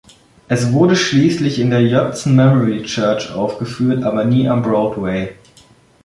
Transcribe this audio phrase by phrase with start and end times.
[0.47, 5.33] Es wurde schließlich in der Judson Memorial Church aufgeführt, aber nie am Broadway.